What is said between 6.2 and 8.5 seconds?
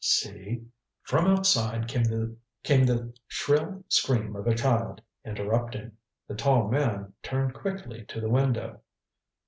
The tall man turned quickly to the